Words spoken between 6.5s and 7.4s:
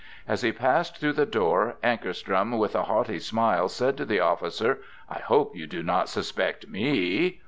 me?"